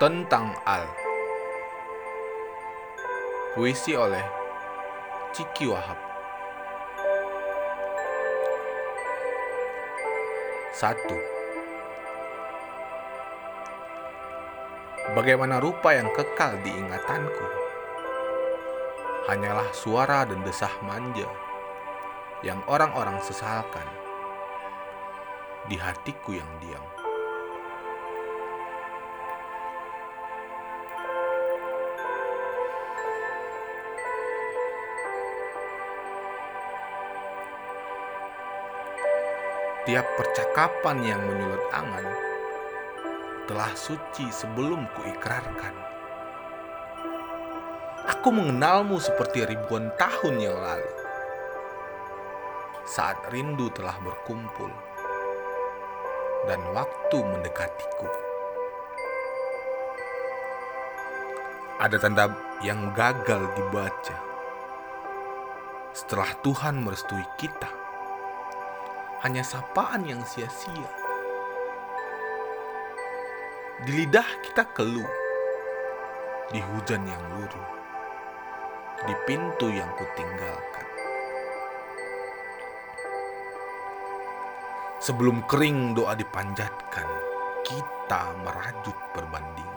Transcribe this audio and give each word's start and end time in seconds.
tentang 0.00 0.56
Al. 0.64 0.88
Puisi 3.52 3.92
oleh 3.92 4.24
Ciki 5.36 5.68
Wahab. 5.68 6.00
Satu. 10.72 11.20
Bagaimana 15.12 15.60
rupa 15.60 15.92
yang 15.92 16.08
kekal 16.16 16.56
di 16.64 16.72
ingatanku? 16.72 17.46
Hanyalah 19.28 19.68
suara 19.76 20.24
dan 20.24 20.40
desah 20.40 20.72
manja 20.80 21.28
yang 22.40 22.64
orang-orang 22.72 23.20
sesalkan 23.20 23.84
di 25.68 25.76
hatiku 25.76 26.40
yang 26.40 26.48
diam. 26.64 26.99
Tiap 39.80 40.04
percakapan 40.12 41.00
yang 41.00 41.24
menyulut 41.24 41.64
angan 41.72 42.04
telah 43.48 43.72
suci 43.72 44.28
sebelum 44.28 44.84
kuikrarkan. 44.92 45.72
Aku 48.12 48.28
mengenalmu 48.28 49.00
seperti 49.00 49.48
ribuan 49.48 49.88
tahun 49.96 50.36
yang 50.36 50.52
lalu. 50.52 50.92
Saat 52.84 53.32
rindu 53.32 53.72
telah 53.72 53.96
berkumpul 54.04 54.68
dan 56.44 56.60
waktu 56.76 57.16
mendekatiku. 57.16 58.08
Ada 61.80 61.96
tanda 61.96 62.28
yang 62.60 62.92
gagal 62.92 63.48
dibaca 63.56 64.16
setelah 65.96 66.28
Tuhan 66.44 66.84
merestui 66.84 67.24
kita 67.40 67.79
hanya 69.20 69.44
sapaan 69.44 70.08
yang 70.08 70.24
sia-sia. 70.24 70.90
Di 73.84 73.92
lidah 73.92 74.28
kita 74.44 74.64
keluh, 74.72 75.08
di 76.52 76.60
hujan 76.60 77.04
yang 77.04 77.24
luruh, 77.36 77.70
di 79.04 79.14
pintu 79.28 79.68
yang 79.68 79.88
kutinggalkan. 79.96 80.86
Sebelum 85.00 85.48
kering 85.48 85.96
doa 85.96 86.12
dipanjatkan, 86.12 87.08
kita 87.64 88.36
merajut 88.44 88.96
perbandingan. 89.16 89.69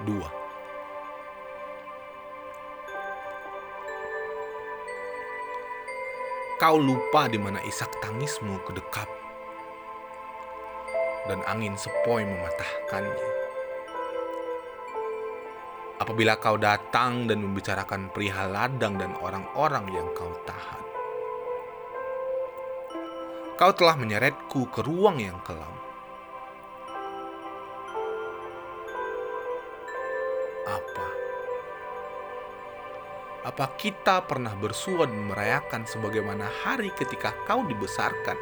Dua. 0.00 0.28
Kau 6.56 6.76
lupa 6.76 7.28
di 7.28 7.40
mana 7.40 7.60
isak 7.64 7.88
tangismu 8.00 8.60
kedekap 8.64 9.08
dan 11.28 11.44
angin 11.44 11.76
sepoi 11.76 12.24
mematahkannya. 12.24 13.28
Apabila 16.00 16.40
kau 16.40 16.56
datang 16.56 17.28
dan 17.28 17.44
membicarakan 17.44 18.08
perihal 18.08 18.56
ladang 18.56 18.96
dan 18.96 19.12
orang-orang 19.20 19.84
yang 19.92 20.08
kau 20.16 20.32
tahan. 20.48 20.84
Kau 23.60 23.72
telah 23.76 24.00
menyeretku 24.00 24.72
ke 24.72 24.80
ruang 24.80 25.20
yang 25.20 25.36
kelam 25.44 25.89
apa? 30.68 31.06
Apa 33.40 33.72
kita 33.80 34.20
pernah 34.28 34.52
bersua 34.52 35.08
dan 35.08 35.24
merayakan 35.24 35.88
sebagaimana 35.88 36.44
hari 36.60 36.92
ketika 36.92 37.32
kau 37.48 37.64
dibesarkan? 37.64 38.36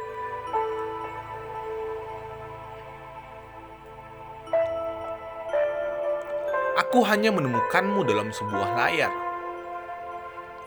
Aku 6.79 7.05
hanya 7.07 7.31
menemukanmu 7.31 8.03
dalam 8.03 8.33
sebuah 8.33 8.75
layar 8.75 9.13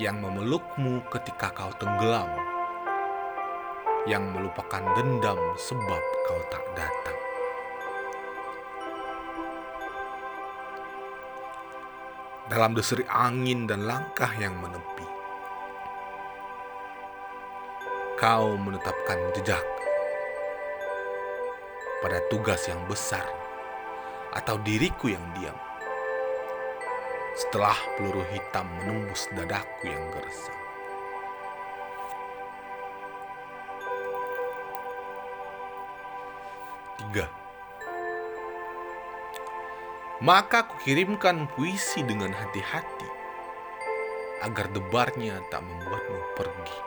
yang 0.01 0.19
memelukmu 0.23 1.05
ketika 1.13 1.53
kau 1.53 1.71
tenggelam, 1.77 2.31
yang 4.09 4.33
melupakan 4.33 4.81
dendam 4.97 5.39
sebab 5.61 6.03
kau 6.27 6.41
tak 6.49 6.65
datang. 6.73 7.22
Dalam 12.53 12.77
deseri 12.77 13.01
angin 13.09 13.65
dan 13.65 13.89
langkah 13.89 14.29
yang 14.37 14.53
menepi. 14.61 15.09
Kau 18.21 18.61
menetapkan 18.61 19.17
jejak 19.33 19.65
pada 22.05 22.21
tugas 22.29 22.61
yang 22.69 22.85
besar 22.85 23.25
atau 24.37 24.61
diriku 24.61 25.09
yang 25.09 25.25
diam. 25.33 25.57
Setelah 27.41 27.73
peluru 27.97 28.21
hitam 28.29 28.69
menembus 28.85 29.33
dadaku 29.33 29.89
yang 29.89 30.05
gersang. 30.13 30.61
Tiga 37.01 37.42
maka 40.23 40.71
kukirimkan 40.71 41.51
puisi 41.51 42.07
dengan 42.07 42.31
hati-hati 42.31 43.11
agar 44.47 44.71
debarnya 44.71 45.43
tak 45.51 45.67
membuatmu 45.67 46.21
pergi. 46.39 46.79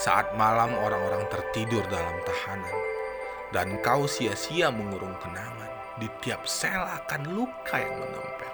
Saat 0.00 0.32
malam 0.32 0.72
orang-orang 0.80 1.28
tertidur 1.28 1.84
dalam 1.92 2.16
tahanan 2.24 2.78
dan 3.52 3.76
kau 3.84 4.08
sia-sia 4.08 4.72
mengurung 4.72 5.12
kenangan, 5.20 5.72
di 6.00 6.08
tiap 6.24 6.48
sel 6.48 6.88
akan 6.88 7.28
luka 7.28 7.76
yang 7.76 8.00
menempel. 8.00 8.52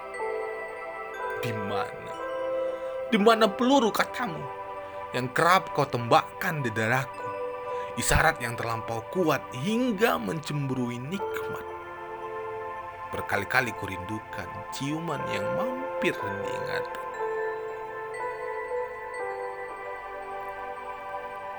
Di 1.39 1.53
mana? 1.55 2.15
Di 3.07 3.15
mana 3.21 3.47
peluru 3.47 3.95
katamu 3.95 4.43
yang 5.15 5.31
kerap 5.31 5.71
kau 5.71 5.87
tembakkan 5.87 6.59
di 6.59 6.73
dadaku? 6.73 7.24
Isyarat 7.95 8.43
yang 8.43 8.59
terlampau 8.59 8.99
kuat 9.11 9.39
hingga 9.55 10.19
mencemburui 10.19 10.99
nikmat. 10.99 11.63
Berkali-kali 13.15 13.71
kurindukan 13.79 14.49
ciuman 14.75 15.23
yang 15.31 15.47
mampir 15.55 16.11
diingatan. 16.11 17.03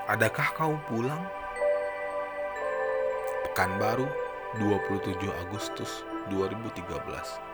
Adakah 0.07 0.47
kau 0.53 0.75
pulang? 0.87 1.25
Pekanbaru 3.49 4.05
27 4.61 5.17
Agustus 5.43 6.05
2013 6.29 7.46